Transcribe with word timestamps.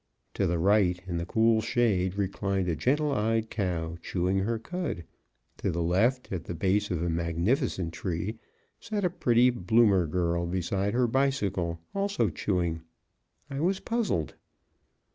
To 0.33 0.47
the 0.47 0.57
right, 0.57 0.99
in 1.05 1.17
the 1.17 1.27
cool 1.27 1.61
shade, 1.61 2.15
reclined 2.15 2.67
a 2.67 2.75
gentle 2.75 3.11
eyed 3.11 3.51
cow, 3.51 3.97
chewing 4.01 4.39
her 4.39 4.57
cud; 4.57 5.03
to 5.57 5.69
the 5.69 5.83
left, 5.83 6.31
at 6.31 6.45
the 6.45 6.55
base 6.55 6.89
of 6.89 7.03
a 7.03 7.07
magnificent 7.11 7.93
tree, 7.93 8.39
sat 8.79 9.05
a 9.05 9.11
pretty 9.11 9.51
bloomer 9.51 10.07
girl 10.07 10.47
beside 10.47 10.95
her 10.95 11.05
bicycle, 11.05 11.79
also 11.93 12.29
chewing. 12.29 12.81
I 13.47 13.59
was 13.59 13.79
puzzled. 13.79 14.33